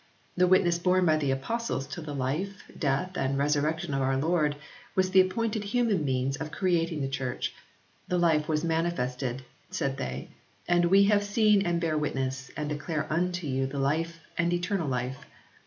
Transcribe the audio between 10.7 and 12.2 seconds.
we have seen and bear